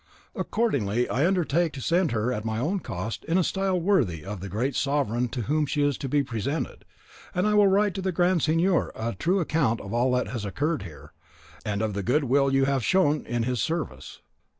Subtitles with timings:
[0.35, 4.39] Accordingly, I undertake to send her at my own cost in a style worthy of
[4.39, 6.85] the great sovereign to whom she is to be presented;
[7.35, 10.43] and I will write to the Grand Signor a true account of all that has
[10.43, 11.13] occurred here,
[11.63, 14.21] and of the good will you have shown in his service."